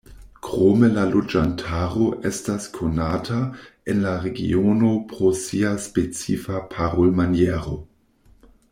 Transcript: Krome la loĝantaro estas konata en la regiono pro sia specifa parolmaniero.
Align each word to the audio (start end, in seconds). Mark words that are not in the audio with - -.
Krome 0.45 0.87
la 0.95 1.01
loĝantaro 1.09 2.07
estas 2.29 2.65
konata 2.79 3.37
en 3.93 4.01
la 4.07 4.15
regiono 4.25 4.91
pro 5.13 5.33
sia 5.45 5.77
specifa 5.89 6.67
parolmaniero. 6.75 7.81